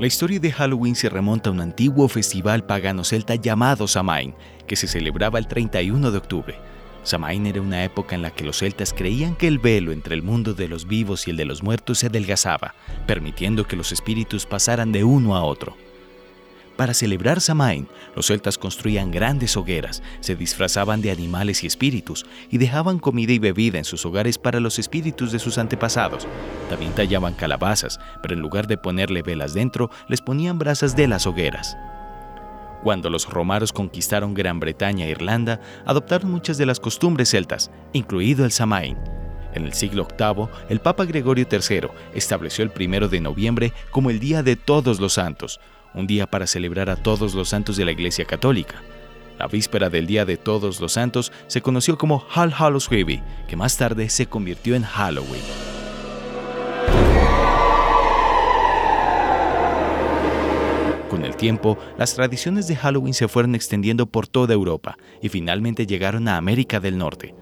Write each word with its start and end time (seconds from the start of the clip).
La 0.00 0.06
historia 0.06 0.40
de 0.40 0.50
Halloween 0.50 0.94
se 0.96 1.10
remonta 1.10 1.50
a 1.50 1.52
un 1.52 1.60
antiguo 1.60 2.08
festival 2.08 2.64
pagano 2.64 3.04
celta 3.04 3.34
llamado 3.34 3.86
Samain, 3.86 4.34
que 4.66 4.74
se 4.74 4.86
celebraba 4.86 5.38
el 5.38 5.46
31 5.46 6.10
de 6.10 6.16
octubre. 6.16 6.58
Samain 7.02 7.46
era 7.46 7.60
una 7.60 7.84
época 7.84 8.14
en 8.14 8.22
la 8.22 8.30
que 8.30 8.44
los 8.44 8.60
celtas 8.60 8.94
creían 8.94 9.36
que 9.36 9.46
el 9.46 9.58
velo 9.58 9.92
entre 9.92 10.14
el 10.14 10.22
mundo 10.22 10.54
de 10.54 10.68
los 10.68 10.86
vivos 10.86 11.28
y 11.28 11.32
el 11.32 11.36
de 11.36 11.44
los 11.44 11.62
muertos 11.62 11.98
se 11.98 12.06
adelgazaba, 12.06 12.74
permitiendo 13.06 13.66
que 13.66 13.76
los 13.76 13.92
espíritus 13.92 14.46
pasaran 14.46 14.90
de 14.90 15.04
uno 15.04 15.36
a 15.36 15.44
otro. 15.44 15.76
Para 16.80 16.94
celebrar 16.94 17.42
Samain, 17.42 17.86
los 18.16 18.28
celtas 18.28 18.56
construían 18.56 19.10
grandes 19.10 19.54
hogueras, 19.54 20.02
se 20.20 20.34
disfrazaban 20.34 21.02
de 21.02 21.10
animales 21.10 21.62
y 21.62 21.66
espíritus 21.66 22.24
y 22.50 22.56
dejaban 22.56 22.98
comida 22.98 23.34
y 23.34 23.38
bebida 23.38 23.76
en 23.76 23.84
sus 23.84 24.06
hogares 24.06 24.38
para 24.38 24.60
los 24.60 24.78
espíritus 24.78 25.30
de 25.30 25.38
sus 25.38 25.58
antepasados. 25.58 26.26
También 26.70 26.94
tallaban 26.94 27.34
calabazas, 27.34 28.00
pero 28.22 28.32
en 28.32 28.40
lugar 28.40 28.66
de 28.66 28.78
ponerle 28.78 29.20
velas 29.20 29.52
dentro, 29.52 29.90
les 30.08 30.22
ponían 30.22 30.58
brasas 30.58 30.96
de 30.96 31.06
las 31.06 31.26
hogueras. 31.26 31.76
Cuando 32.82 33.10
los 33.10 33.28
romanos 33.28 33.74
conquistaron 33.74 34.32
Gran 34.32 34.58
Bretaña 34.58 35.04
e 35.04 35.10
Irlanda, 35.10 35.60
adoptaron 35.84 36.30
muchas 36.30 36.56
de 36.56 36.64
las 36.64 36.80
costumbres 36.80 37.28
celtas, 37.28 37.70
incluido 37.92 38.46
el 38.46 38.52
Samain. 38.52 38.96
En 39.52 39.64
el 39.64 39.74
siglo 39.74 40.08
VIII, 40.18 40.48
el 40.70 40.80
Papa 40.80 41.04
Gregorio 41.04 41.46
III 41.50 41.88
estableció 42.14 42.64
el 42.64 42.70
primero 42.70 43.08
de 43.08 43.20
noviembre 43.20 43.74
como 43.90 44.08
el 44.08 44.18
Día 44.18 44.42
de 44.42 44.56
Todos 44.56 44.98
los 44.98 45.14
Santos, 45.14 45.60
un 45.94 46.06
día 46.06 46.26
para 46.26 46.46
celebrar 46.46 46.90
a 46.90 46.96
todos 46.96 47.34
los 47.34 47.48
santos 47.48 47.76
de 47.76 47.84
la 47.84 47.92
Iglesia 47.92 48.24
Católica. 48.24 48.82
La 49.38 49.46
víspera 49.46 49.88
del 49.88 50.06
Día 50.06 50.26
de 50.26 50.36
Todos 50.36 50.80
los 50.80 50.92
Santos 50.92 51.32
se 51.46 51.62
conoció 51.62 51.96
como 51.96 52.26
All 52.34 52.52
Hallows 52.52 52.88
Eve, 52.90 53.22
que 53.48 53.56
más 53.56 53.76
tarde 53.76 54.10
se 54.10 54.26
convirtió 54.26 54.74
en 54.74 54.82
Halloween. 54.82 55.42
Con 61.08 61.24
el 61.24 61.34
tiempo, 61.36 61.78
las 61.98 62.14
tradiciones 62.14 62.68
de 62.68 62.76
Halloween 62.76 63.14
se 63.14 63.28
fueron 63.28 63.54
extendiendo 63.54 64.06
por 64.06 64.28
toda 64.28 64.54
Europa 64.54 64.96
y 65.22 65.28
finalmente 65.28 65.86
llegaron 65.86 66.28
a 66.28 66.36
América 66.36 66.78
del 66.78 66.98
Norte. 66.98 67.34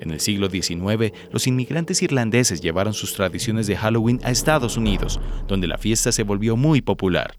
En 0.00 0.10
el 0.10 0.20
siglo 0.20 0.50
XIX, 0.50 1.12
los 1.32 1.46
inmigrantes 1.46 2.02
irlandeses 2.02 2.60
llevaron 2.60 2.94
sus 2.94 3.14
tradiciones 3.14 3.66
de 3.66 3.76
Halloween 3.76 4.20
a 4.24 4.30
Estados 4.30 4.76
Unidos, 4.76 5.20
donde 5.46 5.66
la 5.66 5.78
fiesta 5.78 6.12
se 6.12 6.22
volvió 6.22 6.56
muy 6.56 6.82
popular. 6.82 7.36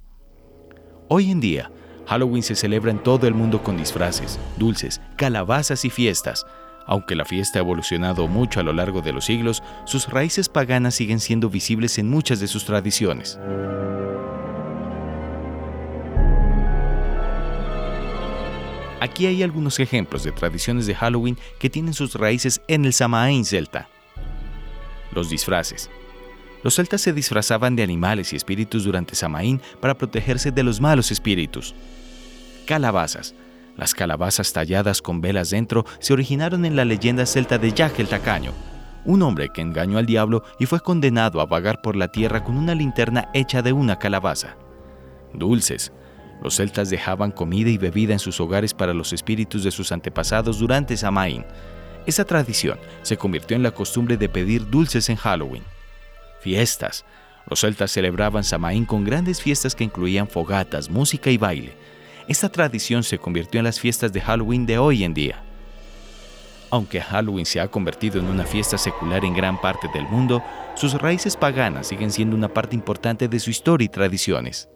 Hoy 1.11 1.31
en 1.31 1.39
día, 1.39 1.71
Halloween 2.05 2.43
se 2.43 2.53
celebra 2.53 2.91
en 2.91 3.01
todo 3.01 3.25
el 3.25 3.33
mundo 3.33 3.63
con 3.63 3.75
disfraces, 3.77 4.39
dulces, 4.57 5.01
calabazas 5.15 5.83
y 5.83 5.89
fiestas. 5.89 6.45
Aunque 6.85 7.15
la 7.15 7.25
fiesta 7.25 7.57
ha 7.57 7.63
evolucionado 7.63 8.27
mucho 8.27 8.59
a 8.59 8.63
lo 8.63 8.73
largo 8.73 9.01
de 9.01 9.11
los 9.11 9.25
siglos, 9.25 9.63
sus 9.85 10.07
raíces 10.07 10.49
paganas 10.49 10.93
siguen 10.93 11.19
siendo 11.19 11.49
visibles 11.49 11.97
en 11.97 12.11
muchas 12.11 12.39
de 12.39 12.47
sus 12.47 12.63
tradiciones. 12.63 13.39
Aquí 19.01 19.25
hay 19.25 19.41
algunos 19.41 19.79
ejemplos 19.79 20.23
de 20.23 20.31
tradiciones 20.31 20.85
de 20.85 20.93
Halloween 20.93 21.39
que 21.57 21.71
tienen 21.71 21.95
sus 21.95 22.13
raíces 22.13 22.61
en 22.67 22.85
el 22.85 22.93
Samaín 22.93 23.45
celta. 23.45 23.89
Los 25.11 25.31
disfraces. 25.31 25.89
Los 26.63 26.75
celtas 26.75 27.01
se 27.01 27.13
disfrazaban 27.13 27.75
de 27.75 27.83
animales 27.83 28.33
y 28.33 28.35
espíritus 28.35 28.83
durante 28.83 29.15
Samaín 29.15 29.61
para 29.79 29.97
protegerse 29.97 30.51
de 30.51 30.63
los 30.63 30.81
malos 30.81 31.11
espíritus. 31.11 31.73
Calabazas. 32.65 33.33
Las 33.77 33.93
calabazas 33.93 34.51
talladas 34.51 35.01
con 35.01 35.21
velas 35.21 35.51
dentro 35.51 35.85
se 35.99 36.11
originaron 36.11 36.65
en 36.65 36.75
la 36.75 36.83
leyenda 36.83 37.25
celta 37.25 37.57
de 37.57 37.71
Jack 37.71 37.99
el 37.99 38.07
Tacaño, 38.07 38.51
un 39.05 39.21
hombre 39.21 39.49
que 39.53 39.61
engañó 39.61 39.97
al 39.97 40.05
diablo 40.05 40.43
y 40.59 40.65
fue 40.65 40.81
condenado 40.81 41.39
a 41.39 41.45
vagar 41.45 41.81
por 41.81 41.95
la 41.95 42.09
tierra 42.09 42.43
con 42.43 42.57
una 42.57 42.75
linterna 42.75 43.29
hecha 43.33 43.61
de 43.61 43.71
una 43.71 43.97
calabaza. 43.97 44.57
Dulces. 45.33 45.93
Los 46.43 46.55
celtas 46.55 46.89
dejaban 46.89 47.31
comida 47.31 47.69
y 47.69 47.77
bebida 47.77 48.13
en 48.13 48.19
sus 48.19 48.39
hogares 48.41 48.73
para 48.73 48.93
los 48.93 49.13
espíritus 49.13 49.63
de 49.63 49.71
sus 49.71 49.91
antepasados 49.91 50.59
durante 50.59 50.97
Samaín. 50.97 51.45
Esa 52.05 52.25
tradición 52.25 52.77
se 53.01 53.17
convirtió 53.17 53.55
en 53.55 53.63
la 53.63 53.71
costumbre 53.71 54.17
de 54.17 54.27
pedir 54.27 54.69
dulces 54.69 55.09
en 55.09 55.15
Halloween. 55.15 55.63
Fiestas. 56.41 57.05
Los 57.49 57.61
celtas 57.61 57.91
celebraban 57.91 58.43
Samaín 58.43 58.85
con 58.85 59.03
grandes 59.03 59.41
fiestas 59.41 59.75
que 59.75 59.83
incluían 59.83 60.27
fogatas, 60.27 60.89
música 60.89 61.29
y 61.29 61.37
baile. 61.37 61.73
Esta 62.27 62.49
tradición 62.49 63.03
se 63.03 63.17
convirtió 63.17 63.59
en 63.59 63.63
las 63.65 63.79
fiestas 63.79 64.13
de 64.13 64.21
Halloween 64.21 64.65
de 64.65 64.77
hoy 64.77 65.03
en 65.03 65.13
día. 65.13 65.43
Aunque 66.69 67.01
Halloween 67.01 67.45
se 67.45 67.59
ha 67.59 67.67
convertido 67.67 68.19
en 68.19 68.27
una 68.27 68.45
fiesta 68.45 68.77
secular 68.77 69.25
en 69.25 69.33
gran 69.33 69.59
parte 69.59 69.87
del 69.93 70.03
mundo, 70.03 70.43
sus 70.75 70.93
raíces 70.93 71.35
paganas 71.35 71.87
siguen 71.87 72.11
siendo 72.11 72.35
una 72.35 72.47
parte 72.47 72.75
importante 72.75 73.27
de 73.27 73.39
su 73.39 73.49
historia 73.49 73.85
y 73.85 73.89
tradiciones. 73.89 74.69